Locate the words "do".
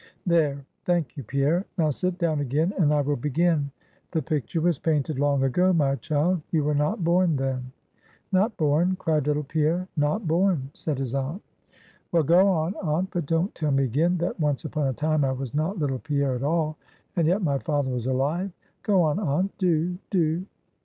19.59-19.99, 20.09-20.47